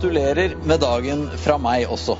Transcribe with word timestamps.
Gratulerer 0.00 0.54
med 0.64 0.80
dagen 0.80 1.26
fra 1.36 1.58
meg 1.60 1.90
også. 1.92 2.14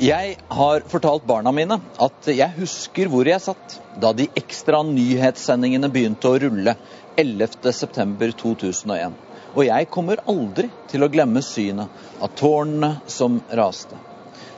Jeg 0.00 0.30
har 0.48 0.84
fortalt 0.88 1.26
barna 1.28 1.50
mine 1.52 1.76
at 2.00 2.28
jeg 2.32 2.54
husker 2.56 3.10
hvor 3.12 3.28
jeg 3.28 3.42
satt 3.44 3.74
da 4.00 4.14
de 4.16 4.24
ekstra 4.40 4.80
nyhetssendingene 4.88 5.90
begynte 5.92 6.30
å 6.30 6.38
rulle 6.40 6.72
11.9.2001. 7.20 9.12
Og 9.52 9.60
jeg 9.66 9.90
kommer 9.92 10.22
aldri 10.24 10.70
til 10.88 11.04
å 11.04 11.10
glemme 11.12 11.42
synet 11.44 11.92
av 12.16 12.32
tårnene 12.40 12.94
som 13.12 13.36
raste. 13.60 14.00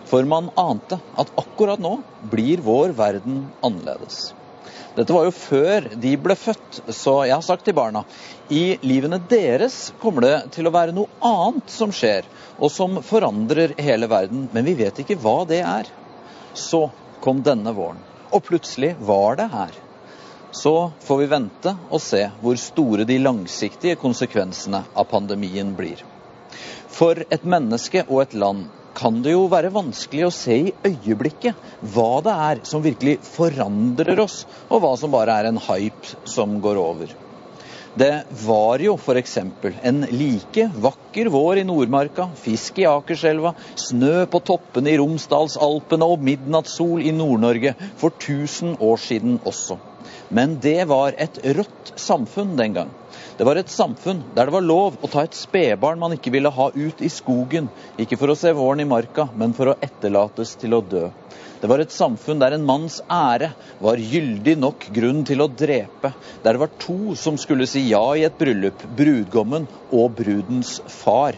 For 0.07 0.22
man 0.22 0.52
ante 0.54 1.00
at 1.18 1.34
akkurat 1.43 1.82
nå 1.82 1.96
blir 2.30 2.62
vår 2.62 2.94
verden 3.02 3.48
annerledes. 3.66 4.29
Dette 4.96 5.12
var 5.14 5.25
jo 5.26 5.32
før 5.34 5.86
de 6.02 6.12
ble 6.21 6.34
født, 6.36 6.80
så 6.94 7.14
jeg 7.26 7.34
har 7.34 7.44
sagt 7.46 7.64
til 7.66 7.76
barna 7.76 8.02
i 8.52 8.76
livene 8.85 9.18
deres 9.30 9.76
kommer 10.02 10.26
det 10.26 10.35
til 10.57 10.68
å 10.68 10.72
være 10.75 10.94
noe 10.96 11.08
annet 11.25 11.72
som 11.72 11.93
skjer, 11.94 12.26
og 12.61 12.71
som 12.72 12.98
forandrer 13.07 13.72
hele 13.80 14.08
verden, 14.12 14.48
men 14.52 14.66
vi 14.68 14.76
vet 14.82 15.00
ikke 15.02 15.16
hva 15.22 15.38
det 15.48 15.62
er. 15.64 15.88
Så 16.52 16.85
kom 17.25 17.40
denne 17.46 17.72
våren, 17.76 18.02
og 18.30 18.44
plutselig 18.44 18.93
var 19.00 19.40
det 19.40 19.48
her. 19.54 19.72
Så 20.52 20.74
får 21.07 21.22
vi 21.22 21.30
vente 21.32 21.72
og 21.88 22.02
se 22.04 22.26
hvor 22.43 22.58
store 22.60 23.07
de 23.08 23.16
langsiktige 23.22 23.96
konsekvensene 23.96 24.82
av 24.93 25.08
pandemien 25.08 25.72
blir. 25.79 26.02
For 26.93 27.24
et 27.32 27.46
menneske 27.49 28.04
og 28.04 28.26
et 28.26 28.36
land 28.36 28.66
kan 28.94 29.22
det 29.24 29.34
jo 29.34 29.48
være 29.52 29.72
vanskelig 29.74 30.26
å 30.26 30.34
se 30.34 30.58
i 30.68 30.74
øyeblikket 30.86 31.88
hva 31.94 32.20
det 32.24 32.36
er 32.46 32.62
som 32.69 32.84
virkelig 32.84 33.18
forandrer 33.27 34.20
oss, 34.22 34.42
og 34.68 34.84
hva 34.84 34.94
som 35.00 35.12
bare 35.14 35.41
er 35.41 35.50
en 35.50 35.60
hype 35.68 36.28
som 36.28 36.58
går 36.62 36.80
over. 36.80 37.12
Det 37.92 38.22
var 38.46 38.80
jo 38.80 38.94
f.eks. 38.96 39.34
en 39.36 39.98
like 40.16 40.64
vakker 40.80 41.28
vår 41.28 41.60
i 41.60 41.64
Nordmarka, 41.68 42.30
fisk 42.40 42.80
i 42.80 42.86
Akerselva, 42.88 43.52
snø 43.76 44.24
på 44.32 44.40
toppene 44.48 44.94
i 44.94 44.96
Romsdalsalpene 44.96 46.08
og 46.08 46.24
midnattssol 46.24 47.04
i 47.04 47.12
Nord-Norge 47.12 47.74
for 48.00 48.16
1000 48.16 48.78
år 48.80 48.96
siden 48.96 49.36
også. 49.44 49.77
Men 50.32 50.56
det 50.64 50.88
var 50.88 51.12
et 51.20 51.36
rått 51.58 51.92
samfunn 52.00 52.56
den 52.56 52.80
gang. 52.80 52.96
Det 53.42 53.46
var 53.48 53.58
et 53.58 53.72
samfunn 53.74 54.20
der 54.36 54.46
det 54.46 54.52
var 54.54 54.62
lov 54.62 55.00
å 55.02 55.08
ta 55.10 55.24
et 55.26 55.34
spedbarn 55.34 55.98
man 55.98 56.12
ikke 56.14 56.30
ville 56.30 56.50
ha 56.54 56.68
ut 56.76 57.00
i 57.02 57.08
skogen, 57.10 57.64
ikke 57.98 58.14
for 58.20 58.30
å 58.30 58.36
se 58.38 58.52
våren 58.54 58.84
i 58.84 58.86
marka, 58.86 59.24
men 59.34 59.50
for 59.58 59.72
å 59.72 59.74
etterlates 59.82 60.52
til 60.60 60.76
å 60.76 60.78
dø. 60.86 61.08
Det 61.58 61.66
var 61.66 61.82
et 61.82 61.90
samfunn 61.90 62.38
der 62.38 62.54
en 62.54 62.68
manns 62.68 63.00
ære 63.10 63.48
var 63.82 63.98
gyldig 63.98 64.54
nok 64.62 64.86
grunn 64.94 65.24
til 65.26 65.42
å 65.42 65.48
drepe, 65.50 66.12
der 66.44 66.54
det 66.54 66.62
var 66.62 66.70
to 66.86 67.16
som 67.18 67.34
skulle 67.34 67.66
si 67.66 67.82
ja 67.88 68.04
i 68.14 68.22
et 68.28 68.38
bryllup, 68.38 68.86
brudgommen 68.94 69.66
og 69.90 70.14
brudens 70.22 70.77
far. 71.02 71.34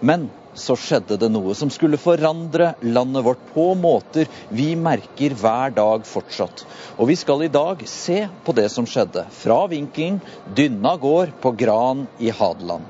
Men 0.00 0.30
så 0.54 0.76
skjedde 0.78 1.18
det 1.20 1.30
noe 1.32 1.54
som 1.58 1.70
skulle 1.72 1.98
forandre 2.00 2.72
landet 2.82 3.24
vårt 3.26 3.42
på 3.54 3.66
måter 3.78 4.30
vi 4.54 4.72
merker 4.78 5.34
hver 5.38 5.74
dag 5.74 6.06
fortsatt. 6.08 6.64
Og 6.98 7.10
vi 7.10 7.16
skal 7.18 7.44
i 7.44 7.52
dag 7.52 7.82
se 7.90 8.24
på 8.46 8.54
det 8.56 8.68
som 8.72 8.86
skjedde, 8.88 9.26
fra 9.34 9.64
vinkelen 9.70 10.20
Dynna 10.54 10.94
gård 11.00 11.34
på 11.42 11.54
Gran 11.58 12.06
i 12.18 12.30
Hadeland. 12.30 12.86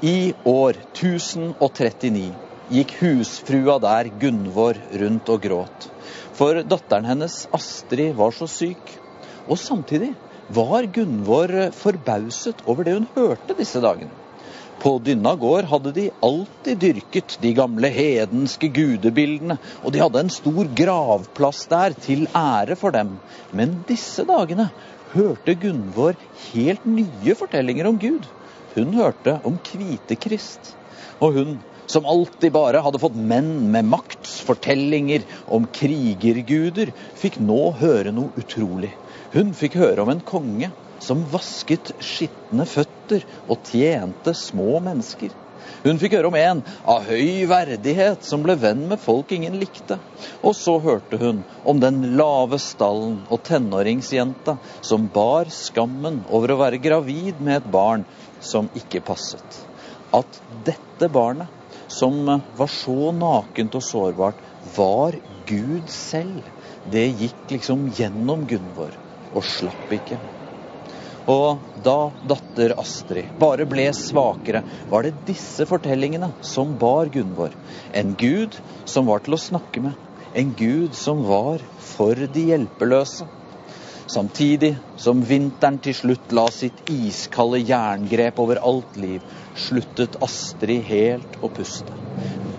I 0.00 0.32
år 0.48 0.78
1039 0.94 2.30
gikk 2.70 2.94
husfrua 3.02 3.76
der, 3.82 4.08
Gunvor, 4.22 4.78
rundt 5.02 5.28
og 5.34 5.42
gråt. 5.44 5.90
For 6.38 6.62
datteren 6.64 7.08
hennes, 7.08 7.42
Astrid, 7.52 8.14
var 8.16 8.32
så 8.32 8.48
syk. 8.48 8.94
Og 9.50 9.58
samtidig 9.60 10.14
var 10.54 10.86
Gunvor 10.94 11.52
forbauset 11.76 12.64
over 12.66 12.86
det 12.86 12.96
hun 12.96 13.10
hørte 13.16 13.58
disse 13.58 13.82
dagene. 13.82 14.19
På 14.80 14.94
Dynna 15.04 15.34
gård 15.36 15.66
hadde 15.68 15.90
de 15.92 16.06
alltid 16.24 16.78
dyrket 16.80 17.34
de 17.42 17.50
gamle 17.52 17.90
hedenske 17.92 18.70
gudebildene, 18.72 19.58
og 19.84 19.92
de 19.92 20.00
hadde 20.00 20.22
en 20.24 20.32
stor 20.32 20.70
gravplass 20.78 21.66
der 21.68 21.92
til 22.00 22.22
ære 22.32 22.78
for 22.80 22.96
dem. 22.96 23.10
Men 23.52 23.74
disse 23.90 24.24
dagene 24.24 24.70
hørte 25.12 25.58
Gunvor 25.60 26.16
helt 26.46 26.88
nye 26.88 27.36
fortellinger 27.36 27.90
om 27.90 28.00
Gud. 28.00 28.24
Hun 28.72 28.96
hørte 28.96 29.36
om 29.44 29.60
Kvitekrist. 29.68 30.72
Og 31.20 31.36
hun, 31.36 31.58
som 31.84 32.08
alltid 32.08 32.54
bare 32.56 32.80
hadde 32.80 33.02
fått 33.04 33.20
menn 33.20 33.68
med 33.74 33.84
maktsfortellinger 33.92 35.28
om 35.52 35.68
krigerguder, 35.76 36.94
fikk 37.20 37.36
nå 37.44 37.66
høre 37.82 38.16
noe 38.16 38.32
utrolig. 38.40 38.94
Hun 39.36 39.52
fikk 39.52 39.76
høre 39.82 40.06
om 40.06 40.14
en 40.14 40.24
konge 40.24 40.72
som 41.02 41.22
vasket 41.32 41.92
skitne 42.04 42.66
føtter 42.68 43.24
og 43.48 43.62
tjente 43.70 44.34
små 44.36 44.80
mennesker. 44.84 45.32
Hun 45.84 46.00
fikk 46.00 46.16
høre 46.16 46.28
om 46.28 46.36
en 46.36 46.60
av 46.88 47.06
høy 47.08 47.46
verdighet 47.48 48.24
som 48.26 48.42
ble 48.44 48.56
venn 48.60 48.82
med 48.90 49.00
folk 49.00 49.32
ingen 49.32 49.56
likte. 49.60 49.96
Og 50.44 50.56
så 50.56 50.76
hørte 50.82 51.20
hun 51.20 51.42
om 51.68 51.80
den 51.82 52.02
lave 52.18 52.58
stallen 52.60 53.22
og 53.30 53.44
tenåringsjenta 53.48 54.56
som 54.86 55.08
bar 55.14 55.50
skammen 55.54 56.22
over 56.28 56.54
å 56.54 56.60
være 56.64 56.82
gravid 56.82 57.40
med 57.40 57.60
et 57.60 57.70
barn 57.72 58.04
som 58.52 58.68
ikke 58.76 59.02
passet. 59.06 59.60
At 60.16 60.40
dette 60.66 61.08
barnet, 61.12 61.48
som 61.90 62.26
var 62.26 62.70
så 62.70 63.12
nakent 63.14 63.76
og 63.78 63.84
sårbart, 63.86 64.40
var 64.76 65.16
Gud 65.46 65.88
selv. 65.90 66.42
Det 66.82 67.06
gikk 67.08 67.56
liksom 67.56 67.86
gjennom 67.94 68.44
Gunvor, 68.50 68.94
og 69.30 69.46
slapp 69.46 69.94
ikke. 69.94 70.18
Og 71.28 71.60
da 71.84 72.10
datter 72.24 72.72
Astrid 72.80 73.34
bare 73.40 73.66
ble 73.68 73.88
svakere, 73.96 74.62
var 74.90 75.04
det 75.04 75.26
disse 75.28 75.66
fortellingene 75.68 76.30
som 76.40 76.76
bar 76.80 77.10
Gunvor. 77.12 77.52
En 77.92 78.14
gud 78.18 78.56
som 78.88 79.10
var 79.10 79.20
til 79.24 79.36
å 79.36 79.42
snakke 79.42 79.84
med. 79.84 79.98
En 80.34 80.54
gud 80.56 80.94
som 80.94 81.24
var 81.26 81.60
for 81.92 82.14
de 82.14 82.46
hjelpeløse. 82.52 83.26
Samtidig 84.10 84.72
som 84.98 85.20
vinteren 85.22 85.76
til 85.82 85.94
slutt 85.94 86.32
la 86.34 86.48
sitt 86.50 86.88
iskalde 86.90 87.60
jerngrep 87.62 88.40
over 88.42 88.58
alt 88.66 88.96
liv, 88.98 89.20
sluttet 89.54 90.16
Astrid 90.24 90.82
helt 90.88 91.36
å 91.44 91.50
puste. 91.54 91.94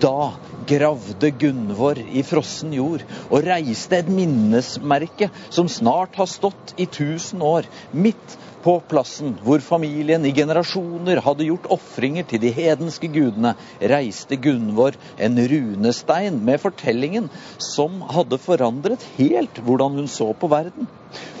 Da 0.00 0.32
gravde 0.66 1.28
Gunvor 1.38 2.00
i 2.00 2.22
frossen 2.24 2.72
jord 2.72 3.04
og 3.28 3.44
reiste 3.44 3.98
et 4.00 4.08
minnesmerke 4.08 5.28
som 5.52 5.68
snart 5.68 6.16
har 6.16 6.30
stått 6.30 6.72
i 6.80 6.88
tusen 6.88 7.44
år, 7.44 7.68
midt 7.92 8.38
på 8.62 8.76
plassen 8.88 9.34
hvor 9.44 9.62
familien 9.64 10.24
i 10.26 10.32
generasjoner 10.36 11.20
hadde 11.24 11.48
gjort 11.48 11.68
ofringer 11.74 12.26
til 12.28 12.42
de 12.42 12.52
hedenske 12.54 13.10
gudene, 13.12 13.54
reiste 13.80 14.38
Gunvor 14.42 14.96
en 15.18 15.38
runestein 15.52 16.40
med 16.46 16.62
fortellingen 16.62 17.30
som 17.62 18.00
hadde 18.14 18.38
forandret 18.42 19.04
helt 19.18 19.62
hvordan 19.66 19.98
hun 20.00 20.10
så 20.10 20.30
på 20.38 20.50
verden. 20.52 20.88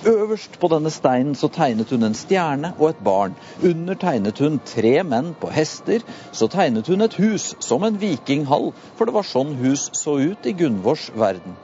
Øverst 0.04 0.58
på 0.60 0.68
denne 0.68 0.90
steinen 0.90 1.36
så 1.38 1.48
tegnet 1.48 1.90
hun 1.94 2.02
en 2.04 2.16
stjerne 2.18 2.72
og 2.78 2.90
et 2.90 3.04
barn. 3.04 3.36
Under 3.62 3.96
tegnet 3.96 4.42
hun 4.42 4.58
tre 4.66 4.98
menn 5.06 5.32
på 5.40 5.48
hester. 5.54 6.02
Så 6.32 6.50
tegnet 6.52 6.90
hun 6.90 7.06
et 7.06 7.16
hus 7.22 7.52
som 7.62 7.86
en 7.86 8.00
vikinghall, 8.00 8.72
for 8.98 9.08
det 9.08 9.14
var 9.16 9.28
sånn 9.28 9.54
hus 9.62 9.88
så 9.96 10.18
ut 10.20 10.50
i 10.50 10.56
Gunvors 10.58 11.08
verden. 11.16 11.56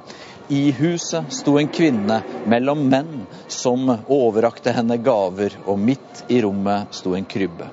I 0.50 0.70
huset 0.72 1.32
sto 1.32 1.58
en 1.60 1.68
kvinne 1.68 2.22
mellom 2.48 2.86
menn 2.88 3.26
som 3.52 3.90
overrakte 4.08 4.72
henne 4.72 4.96
gaver, 5.04 5.52
og 5.68 5.76
midt 5.76 6.22
i 6.32 6.38
rommet 6.40 6.94
sto 6.96 7.12
en 7.18 7.26
krybbe. 7.28 7.66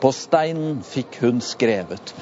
På 0.00 0.08
steinen 0.12 0.78
fikk 0.84 1.18
hun 1.20 1.42
skrevet 1.44 2.14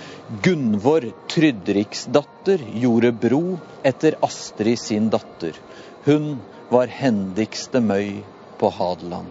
Gunvor 0.43 1.07
Trydriksdatter 1.31 2.65
gjorde 2.83 3.13
bro 3.25 3.43
etter 3.87 4.19
Astrid 4.27 4.81
sin 4.83 5.07
datter. 5.13 5.55
Hun 6.07 6.34
var 6.73 6.91
hendigste 6.91 7.78
møy 7.84 8.25
på 8.59 8.72
Hadeland. 8.75 9.31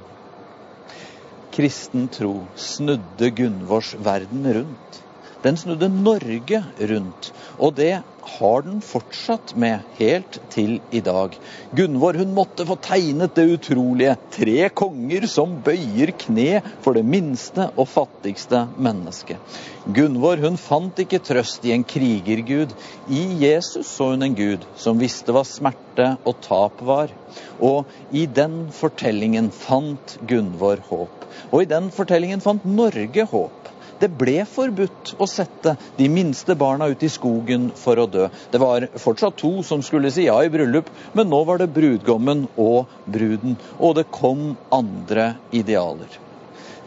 Kristen 1.51 2.07
tro 2.15 2.45
snudde 2.55 3.31
Gunvors 3.35 3.91
verden 3.99 4.47
rundt. 4.55 5.01
Den 5.43 5.57
snudde 5.59 5.91
Norge 5.91 6.63
rundt, 6.79 7.31
og 7.59 7.75
det 7.75 7.97
har 8.21 8.61
den 8.65 8.81
fortsatt 8.85 9.53
med 9.59 9.85
helt 9.97 10.37
til 10.53 10.79
i 10.91 11.01
dag. 11.03 11.35
Gunvor 11.75 12.17
hun 12.19 12.33
måtte 12.37 12.65
få 12.67 12.77
tegnet 12.83 13.35
det 13.37 13.47
utrolige. 13.55 14.15
Tre 14.35 14.69
konger 14.69 15.27
som 15.29 15.57
bøyer 15.65 16.13
kne 16.21 16.61
for 16.83 16.97
det 16.97 17.03
minste 17.07 17.69
og 17.75 17.89
fattigste 17.91 18.65
mennesket. 18.77 19.39
Gunvor 19.85 20.41
hun 20.43 20.59
fant 20.61 20.99
ikke 21.01 21.21
trøst 21.25 21.65
i 21.65 21.73
en 21.75 21.85
krigergud. 21.87 22.73
I 23.09 23.23
Jesus 23.45 23.89
så 23.89 24.11
hun 24.13 24.27
en 24.27 24.37
gud 24.37 24.67
som 24.79 25.01
visste 25.01 25.33
hva 25.33 25.45
smerte 25.47 26.11
og 26.21 26.37
tap 26.45 26.83
var. 26.85 27.13
Og 27.59 27.89
i 28.13 28.27
den 28.27 28.67
fortellingen 28.75 29.49
fant 29.55 30.19
Gunvor 30.29 30.83
håp. 30.91 31.25
Og 31.51 31.63
i 31.63 31.69
den 31.69 31.89
fortellingen 31.93 32.43
fant 32.43 32.65
Norge 32.67 33.25
håp. 33.33 33.61
Det 34.01 34.09
ble 34.17 34.39
forbudt 34.49 35.13
å 35.21 35.27
sette 35.29 35.75
de 35.97 36.07
minste 36.09 36.55
barna 36.57 36.87
ut 36.89 37.03
i 37.05 37.09
skogen 37.11 37.67
for 37.77 38.01
å 38.01 38.07
dø. 38.09 38.27
Det 38.49 38.61
var 38.61 38.87
fortsatt 38.97 39.37
to 39.37 39.51
som 39.65 39.83
skulle 39.85 40.09
si 40.13 40.25
ja 40.25 40.39
i 40.41 40.49
bryllup, 40.49 40.89
men 41.13 41.29
nå 41.29 41.43
var 41.45 41.61
det 41.61 41.69
brudgommen 41.75 42.47
og 42.57 42.89
bruden. 43.05 43.59
Og 43.77 43.99
det 43.99 44.07
kom 44.09 44.55
andre 44.73 45.35
idealer. 45.53 46.17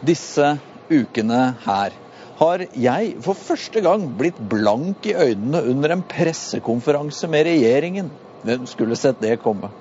Disse 0.03 0.57
ukene 0.91 1.55
her 1.63 1.95
har 2.35 2.65
jeg 2.75 3.15
for 3.23 3.39
første 3.39 3.79
gang 3.85 4.09
blitt 4.19 4.41
blank 4.51 5.07
i 5.07 5.15
øynene 5.15 5.63
under 5.71 5.95
en 5.95 6.03
pressekonferanse 6.03 7.29
med 7.31 7.47
regjeringen. 7.47 8.11
Hvem 8.45 8.65
skulle 8.69 8.97
sett 8.99 9.21
det 9.23 9.39
komme? 9.41 9.71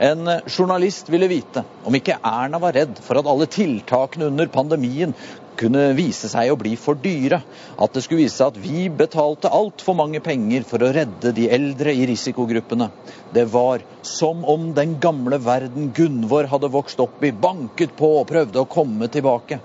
En 0.00 0.28
journalist 0.46 1.08
ville 1.12 1.28
vite 1.28 1.62
om 1.84 1.94
ikke 1.96 2.18
Erna 2.24 2.60
var 2.60 2.72
redd 2.76 3.00
for 3.04 3.20
at 3.20 3.28
alle 3.28 3.46
tiltakene 3.48 4.30
under 4.30 4.48
pandemien 4.52 5.12
kunne 5.60 5.90
vise 5.96 6.28
seg 6.32 6.52
å 6.52 6.56
bli 6.60 6.72
for 6.80 6.96
dyre. 7.00 7.42
At 7.76 7.92
det 7.92 8.02
skulle 8.04 8.22
vise 8.24 8.38
seg 8.38 8.52
at 8.52 8.60
vi 8.62 8.86
betalte 8.92 9.52
altfor 9.52 9.96
mange 9.98 10.22
penger 10.24 10.64
for 10.68 10.84
å 10.84 10.92
redde 10.96 11.34
de 11.36 11.48
eldre 11.52 11.92
i 11.92 12.06
risikogruppene. 12.08 12.88
Det 13.34 13.44
var 13.52 13.84
som 14.06 14.44
om 14.48 14.70
den 14.76 14.96
gamle 15.02 15.40
verden 15.44 15.92
Gunvor 15.96 16.48
hadde 16.48 16.72
vokst 16.72 17.00
opp 17.04 17.20
i, 17.24 17.32
banket 17.32 17.92
på 17.98 18.14
og 18.22 18.28
prøvde 18.30 18.62
å 18.62 18.70
komme 18.70 19.10
tilbake. 19.12 19.60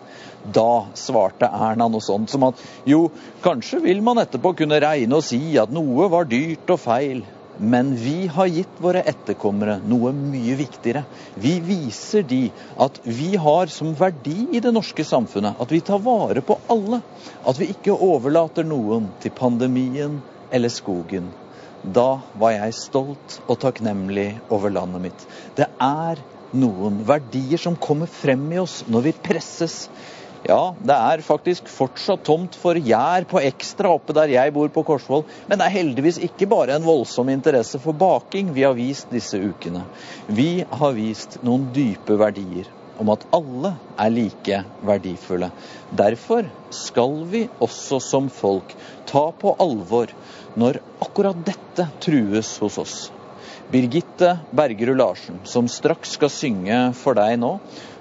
Da 0.45 0.85
svarte 0.99 1.47
Erna 1.47 1.87
noe 1.89 2.03
sånt 2.03 2.29
som 2.29 2.43
at 2.49 2.59
jo, 2.85 3.07
kanskje 3.45 3.81
vil 3.87 4.03
man 4.05 4.19
etterpå 4.21 4.51
kunne 4.59 4.83
regne 4.83 5.17
og 5.17 5.25
si 5.25 5.55
at 5.57 5.71
noe 5.73 6.09
var 6.11 6.27
dyrt 6.29 6.69
og 6.75 6.83
feil, 6.83 7.23
men 7.57 7.95
vi 7.95 8.27
har 8.27 8.47
gitt 8.51 8.79
våre 8.83 9.01
etterkommere 9.07 9.77
noe 9.87 10.11
mye 10.15 10.57
viktigere. 10.59 11.05
Vi 11.39 11.55
viser 11.63 12.25
de 12.27 12.41
at 12.81 12.99
vi 13.05 13.35
har 13.39 13.71
som 13.71 13.93
verdi 13.95 14.47
i 14.57 14.61
det 14.63 14.73
norske 14.75 15.05
samfunnet 15.07 15.61
at 15.61 15.71
vi 15.71 15.79
tar 15.85 16.03
vare 16.03 16.43
på 16.45 16.57
alle. 16.71 17.01
At 17.47 17.59
vi 17.61 17.69
ikke 17.71 17.95
overlater 17.95 18.67
noen 18.67 19.09
til 19.23 19.33
pandemien 19.35 20.19
eller 20.51 20.73
skogen. 20.73 21.31
Da 21.85 22.19
var 22.39 22.55
jeg 22.55 22.77
stolt 22.79 23.39
og 23.45 23.59
takknemlig 23.61 24.31
over 24.49 24.73
landet 24.73 25.05
mitt. 25.07 25.27
Det 25.55 25.69
er 25.81 26.21
noen 26.55 27.01
verdier 27.07 27.61
som 27.61 27.75
kommer 27.79 28.09
frem 28.09 28.47
i 28.53 28.61
oss 28.61 28.81
når 28.89 29.09
vi 29.09 29.17
presses 29.27 29.85
ja, 30.45 30.75
det 30.77 30.95
er 30.95 31.23
faktisk 31.25 31.69
fortsatt 31.71 32.23
tomt 32.27 32.55
for 32.59 32.77
gjær 32.77 33.25
på 33.29 33.41
Ekstra 33.41 33.89
oppe 33.95 34.13
der 34.13 34.29
jeg 34.35 34.53
bor 34.53 34.69
på 34.73 34.83
Korsvoll. 34.85 35.25
Men 35.49 35.57
det 35.57 35.67
er 35.67 35.77
heldigvis 35.79 36.19
ikke 36.27 36.47
bare 36.51 36.75
en 36.75 36.85
voldsom 36.85 37.31
interesse 37.33 37.81
for 37.81 37.97
baking 37.97 38.53
vi 38.53 38.65
har 38.67 38.77
vist 38.77 39.09
disse 39.13 39.39
ukene. 39.41 39.81
Vi 40.27 40.65
har 40.69 40.93
vist 40.97 41.39
noen 41.45 41.71
dype 41.73 42.17
verdier 42.21 42.69
om 43.01 43.09
at 43.11 43.25
alle 43.35 43.73
er 43.99 44.13
like 44.13 44.61
verdifulle. 44.85 45.49
Derfor 45.91 46.47
skal 46.73 47.17
vi 47.31 47.43
også 47.63 47.99
som 48.03 48.29
folk 48.31 48.71
ta 49.09 49.27
på 49.35 49.57
alvor 49.59 50.13
når 50.55 50.79
akkurat 51.03 51.41
dette 51.47 51.89
trues 52.05 52.55
hos 52.61 52.79
oss. 52.79 52.97
Birgitte 53.73 54.35
Bergerud 54.55 55.01
Larsen, 55.01 55.41
som 55.43 55.67
straks 55.67 56.13
skal 56.15 56.29
synge 56.31 56.79
for 57.01 57.17
deg 57.17 57.39
nå, 57.41 57.55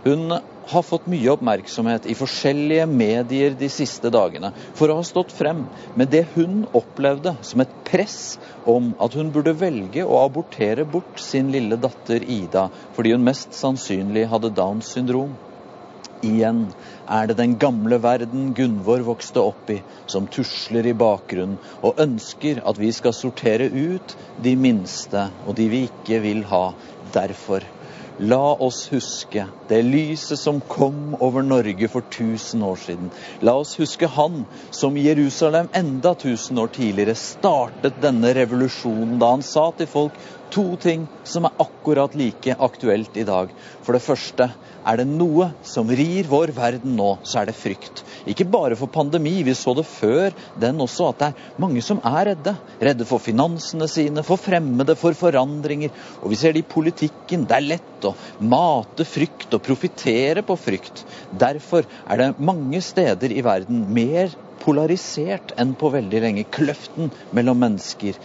hun 0.05 0.37
har 0.67 0.83
fått 0.83 1.07
mye 1.11 1.33
oppmerksomhet 1.35 2.07
i 2.09 2.17
forskjellige 2.17 2.87
medier 2.89 3.57
de 3.59 3.69
siste 3.73 4.11
dagene 4.13 4.53
for 4.77 4.91
å 4.91 4.99
ha 5.01 5.07
stått 5.07 5.33
frem 5.37 5.65
med 5.99 6.13
det 6.15 6.25
hun 6.35 6.63
opplevde 6.73 7.35
som 7.45 7.65
et 7.65 7.75
press 7.87 8.37
om 8.71 8.93
at 9.05 9.17
hun 9.19 9.33
burde 9.35 9.57
velge 9.61 10.07
å 10.07 10.23
abortere 10.25 10.87
bort 10.89 11.21
sin 11.21 11.53
lille 11.55 11.77
datter 11.81 12.25
Ida 12.25 12.69
fordi 12.97 13.13
hun 13.15 13.27
mest 13.27 13.53
sannsynlig 13.59 14.29
hadde 14.33 14.55
Downs 14.57 14.95
syndrom. 14.97 15.35
Igjen 16.25 16.71
er 17.11 17.29
det 17.29 17.37
den 17.37 17.59
gamle 17.61 17.99
verden 18.01 18.55
Gunvor 18.57 19.03
vokste 19.05 19.43
opp 19.45 19.69
i, 19.75 19.83
som 20.09 20.25
tusler 20.33 20.89
i 20.89 20.97
bakgrunnen 20.97 21.59
og 21.85 22.01
ønsker 22.01 22.63
at 22.65 22.81
vi 22.81 22.89
skal 22.97 23.13
sortere 23.13 23.69
ut 23.69 24.17
de 24.41 24.55
minste 24.57 25.29
og 25.45 25.59
de 25.59 25.69
vi 25.69 25.85
ikke 25.91 26.23
vil 26.25 26.45
ha. 26.49 26.71
Derfor 27.13 27.67
La 28.19 28.55
oss 28.63 28.85
huske 28.93 29.43
det 29.67 29.81
lyset 29.83 30.39
som 30.39 30.61
kom 30.71 31.17
over 31.19 31.43
Norge 31.43 31.89
for 31.91 32.05
1000 32.07 32.63
år 32.63 32.77
siden. 32.79 33.09
La 33.43 33.57
oss 33.59 33.75
huske 33.75 34.07
han 34.07 34.45
som 34.71 34.95
i 34.97 35.09
Jerusalem 35.09 35.67
enda 35.75 36.13
1000 36.15 36.61
år 36.63 36.71
tidligere 36.77 37.17
startet 37.19 37.99
denne 38.05 38.31
revolusjonen 38.39 39.19
da 39.19 39.33
han 39.35 39.43
sa 39.43 39.73
til 39.75 39.91
folk 39.91 40.21
to 40.53 40.65
ting 40.81 41.07
som 41.27 41.47
er 41.49 41.55
akkurat 41.63 42.15
like 42.19 42.55
aktuelt 42.59 43.17
i 43.17 43.25
dag. 43.27 43.53
For 43.85 43.97
det 43.97 44.03
første 44.05 44.49
er 44.85 45.01
det 45.01 45.07
noe 45.09 45.51
som 45.67 45.89
rir 45.89 46.29
vår 46.31 46.53
verden 46.57 46.97
nå, 46.99 47.11
så 47.27 47.41
er 47.41 47.49
det 47.51 47.57
frykt. 47.59 48.05
Ikke 48.31 48.47
bare 48.49 48.77
for 48.79 48.93
pandemi, 48.93 49.39
vi 49.47 49.55
så 49.57 49.75
det 49.79 49.87
før 49.89 50.35
den 50.61 50.83
også, 50.85 51.11
at 51.11 51.21
det 51.23 51.31
er 51.31 51.65
mange 51.65 51.83
som 51.85 52.01
er 52.05 52.31
redde. 52.31 52.57
Redde 52.83 53.09
for 53.09 53.23
finansene 53.23 53.89
sine, 53.91 54.25
for 54.27 54.41
fremmede, 54.41 54.97
for 55.01 55.17
forandringer. 55.19 55.93
Og 56.23 56.33
vi 56.33 56.41
ser 56.41 56.55
det 56.55 56.65
i 56.65 56.73
politikken. 56.75 57.47
Det 57.49 57.59
er 57.59 57.69
lett 57.75 58.09
å 58.09 58.15
mate 58.45 59.07
frykt 59.09 59.55
og 59.57 59.65
profitere 59.65 60.45
på 60.47 60.59
frykt. 60.61 61.05
Derfor 61.33 61.89
er 62.05 62.21
det 62.21 62.33
mange 62.39 62.83
steder 62.85 63.33
i 63.33 63.45
verden 63.45 63.87
mer 63.95 64.35
polarisert 64.65 65.53
enn 65.61 65.75
på 65.79 65.91
veldig 65.93 66.21
lenge. 66.25 66.49
Kløften 66.55 67.13
mellom 67.35 67.61
mennesker 67.65 68.19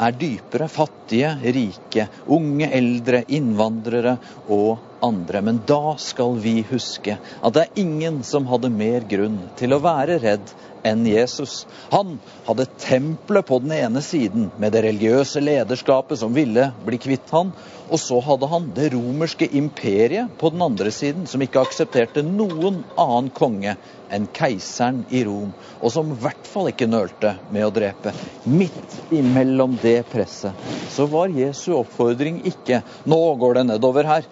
er 0.00 0.16
dypere. 0.18 0.68
Fattige, 0.72 1.32
rike, 1.56 2.08
unge, 2.32 2.68
eldre, 2.74 3.22
innvandrere 3.36 4.16
og 4.52 4.85
andre. 5.00 5.42
Men 5.42 5.60
da 5.66 5.96
skal 5.98 6.38
vi 6.42 6.60
huske 6.70 7.18
at 7.18 7.56
det 7.56 7.66
er 7.66 7.82
ingen 7.82 8.22
som 8.26 8.48
hadde 8.50 8.72
mer 8.72 9.06
grunn 9.08 9.38
til 9.58 9.76
å 9.76 9.82
være 9.84 10.20
redd 10.22 10.54
enn 10.86 11.06
Jesus. 11.08 11.66
Han 11.90 12.18
hadde 12.46 12.68
tempelet 12.78 13.46
på 13.46 13.58
den 13.62 13.72
ene 13.74 14.02
siden, 14.04 14.50
med 14.58 14.74
det 14.74 14.84
religiøse 14.86 15.42
lederskapet 15.42 16.20
som 16.20 16.34
ville 16.36 16.68
bli 16.86 17.00
kvitt 17.02 17.32
han, 17.34 17.52
og 17.86 18.00
så 18.02 18.20
hadde 18.22 18.48
han 18.50 18.70
det 18.74 18.90
romerske 18.94 19.48
imperiet 19.58 20.34
på 20.38 20.50
den 20.54 20.62
andre 20.62 20.92
siden, 20.94 21.26
som 21.26 21.42
ikke 21.42 21.62
aksepterte 21.66 22.24
noen 22.26 22.82
annen 22.94 23.30
konge 23.34 23.76
enn 24.12 24.28
keiseren 24.34 25.02
i 25.10 25.24
Rom, 25.26 25.50
og 25.80 25.90
som 25.90 26.12
i 26.12 26.18
hvert 26.22 26.46
fall 26.46 26.70
ikke 26.70 26.90
nølte 26.90 27.34
med 27.50 27.66
å 27.66 27.72
drepe. 27.74 28.14
Midt 28.46 29.10
imellom 29.14 29.74
det 29.82 30.00
presset 30.12 30.54
så 30.94 31.08
var 31.10 31.34
Jesu 31.34 31.72
oppfordring 31.74 32.40
ikke 32.46 32.82
'nå 33.04 33.20
går 33.42 33.54
det 33.54 33.66
nedover 33.72 34.06
her'. 34.06 34.30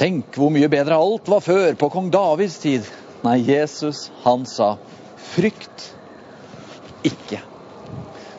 Tenk 0.00 0.32
hvor 0.32 0.48
mye 0.48 0.68
bedre 0.72 0.96
alt 0.96 1.26
var 1.28 1.42
før, 1.44 1.74
på 1.76 1.90
kong 1.92 2.06
Davids 2.08 2.54
tid. 2.62 2.86
Nei, 3.20 3.36
Jesus, 3.44 4.06
han 4.24 4.46
sa 4.48 4.78
frykt 5.34 5.90
ikke. 7.04 7.42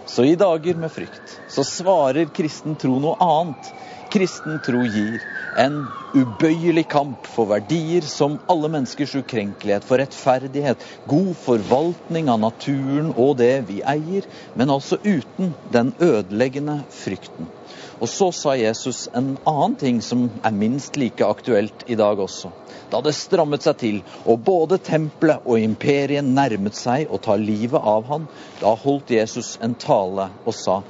Så 0.09 0.25
i 0.25 0.33
dager 0.41 0.79
med 0.81 0.89
frykt 0.89 1.35
så 1.53 1.61
svarer 1.61 2.31
kristen 2.33 2.73
tro 2.81 2.97
noe 3.03 3.13
annet. 3.21 3.69
Kristen 4.09 4.57
tro 4.65 4.81
gir 4.89 5.21
en 5.61 5.83
ubøyelig 6.17 6.87
kamp 6.91 7.29
for 7.29 7.51
verdier 7.53 8.09
som 8.09 8.39
alle 8.49 8.71
menneskers 8.73 9.13
ukrenkelighet, 9.21 9.85
for 9.85 10.01
rettferdighet, 10.01 10.81
god 11.05 11.31
forvaltning 11.45 12.33
av 12.33 12.41
naturen 12.41 13.13
og 13.13 13.37
det 13.39 13.53
vi 13.69 13.83
eier, 13.85 14.25
men 14.57 14.73
altså 14.73 14.97
uten 15.05 15.53
den 15.69 15.93
ødeleggende 16.01 16.81
frykten. 16.89 17.53
Og 18.01 18.09
så 18.09 18.31
sa 18.33 18.55
Jesus 18.57 19.03
en 19.13 19.35
annen 19.45 19.77
ting 19.77 20.01
som 20.01 20.25
er 20.41 20.55
minst 20.57 20.97
like 20.97 21.25
aktuelt 21.25 21.85
i 21.85 21.97
dag 21.99 22.19
også. 22.19 22.49
Da 22.89 22.99
det 23.05 23.13
strammet 23.15 23.63
seg 23.67 23.77
til, 23.77 24.01
og 24.25 24.41
både 24.47 24.81
tempelet 24.81 25.45
og 25.45 25.61
imperiet 25.61 26.25
nærmet 26.25 26.75
seg 26.75 27.13
å 27.13 27.21
ta 27.21 27.37
livet 27.37 27.77
av 27.77 28.09
han, 28.09 28.27
da 28.59 28.73
holdt 28.73 29.13
Jesus 29.13 29.53
en 29.61 29.77
tale 29.79 30.31
og 30.43 30.57
sa, 30.57 30.81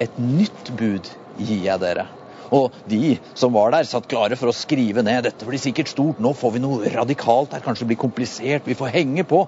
et 0.00 0.20
nytt 0.20 0.72
bud 0.76 1.08
gir 1.40 1.64
jeg 1.64 1.80
dere 1.80 2.10
og 2.50 2.74
de 2.90 3.16
som 3.38 3.54
var 3.54 3.70
der, 3.74 3.86
satt 3.86 4.08
klare 4.10 4.34
for 4.38 4.50
å 4.50 4.56
skrive 4.56 5.04
ned. 5.06 5.22
Dette 5.26 5.46
blir 5.46 5.60
sikkert 5.62 5.92
stort, 5.92 6.18
nå 6.22 6.32
får 6.36 6.56
vi 6.56 6.62
noe 6.64 6.90
radikalt 6.92 7.54
her, 7.54 7.62
kanskje 7.64 7.86
det 7.86 7.92
blir 7.92 8.02
komplisert, 8.02 8.66
vi 8.66 8.78
får 8.78 8.94
henge 8.96 9.24
på. 9.28 9.44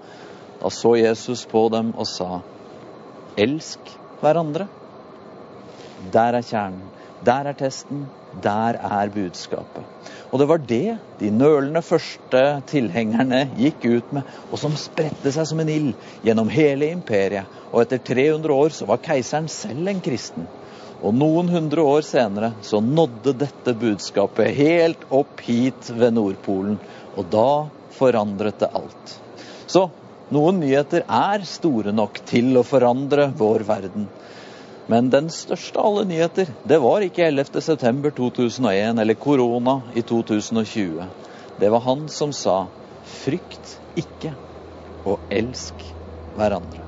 Da 0.62 0.70
så 0.70 0.94
Jesus 0.98 1.42
på 1.50 1.66
dem 1.74 1.90
og 1.96 2.06
sa, 2.06 2.40
elsk 3.34 3.90
hverandre. 4.22 4.68
Der 6.14 6.38
er 6.38 6.46
kjernen. 6.46 6.91
Der 7.24 7.46
er 7.46 7.54
testen. 7.54 8.06
Der 8.42 8.78
er 8.82 9.10
budskapet. 9.14 9.84
Og 10.32 10.40
det 10.40 10.48
var 10.48 10.58
det 10.58 10.96
de 11.20 11.30
nølende 11.30 11.82
første 11.84 12.40
tilhengerne 12.66 13.44
gikk 13.58 13.84
ut 13.84 14.14
med, 14.16 14.32
og 14.50 14.58
som 14.58 14.74
spredte 14.80 15.30
seg 15.34 15.46
som 15.46 15.60
en 15.62 15.70
ild 15.70 15.92
gjennom 16.24 16.50
hele 16.50 16.88
imperiet. 16.90 17.46
Og 17.70 17.84
etter 17.84 18.02
300 18.02 18.56
år 18.56 18.74
så 18.74 18.88
var 18.88 19.02
keiseren 19.04 19.46
selv 19.52 19.92
en 19.92 20.02
kristen. 20.02 20.48
Og 21.02 21.14
noen 21.18 21.50
hundre 21.50 21.84
år 21.86 22.02
senere 22.06 22.52
så 22.62 22.80
nådde 22.82 23.36
dette 23.38 23.74
budskapet 23.78 24.54
helt 24.58 25.06
opp 25.10 25.42
hit 25.46 25.90
ved 25.94 26.14
Nordpolen. 26.16 26.78
Og 27.18 27.28
da 27.30 27.48
forandret 27.98 28.58
det 28.62 28.70
alt. 28.72 29.16
Så 29.66 29.88
noen 30.32 30.62
nyheter 30.62 31.04
er 31.06 31.46
store 31.46 31.92
nok 31.94 32.22
til 32.26 32.54
å 32.56 32.66
forandre 32.66 33.28
vår 33.36 33.66
verden. 33.68 34.06
Men 34.90 35.10
den 35.10 35.28
største 35.30 35.78
av 35.78 35.86
alle 35.92 36.04
nyheter, 36.10 36.54
det 36.66 36.78
var 36.82 37.04
ikke 37.06 37.28
11.9.2001 37.30 39.00
eller 39.00 39.14
korona 39.20 39.76
i 39.94 40.02
2020. 40.02 41.06
Det 41.60 41.70
var 41.70 41.84
han 41.86 42.08
som 42.10 42.32
sa 42.32 42.66
'frykt 43.02 43.78
ikke, 43.96 44.34
og 45.04 45.20
elsk 45.30 45.84
hverandre'. 46.34 46.81